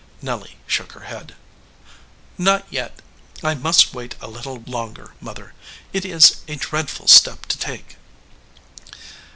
Nelly 0.19 0.57
shook 0.65 0.93
her 0.93 1.01
head. 1.01 1.35
"Not 2.35 2.65
yet. 2.71 3.03
I 3.43 3.53
must 3.53 3.93
wait 3.93 4.15
a 4.19 4.27
little 4.27 4.63
longer, 4.65 5.13
mother; 5.21 5.53
it 5.93 6.05
is 6.05 6.37
a 6.47 6.55
dreadful 6.55 7.07
step 7.07 7.45
to 7.45 7.57
take." 7.59 7.97